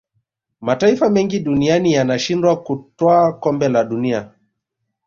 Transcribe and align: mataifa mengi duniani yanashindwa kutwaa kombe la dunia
mataifa 0.61 1.09
mengi 1.09 1.39
duniani 1.39 1.91
yanashindwa 1.93 2.61
kutwaa 2.63 3.31
kombe 3.33 3.69
la 3.69 3.83
dunia 3.83 4.31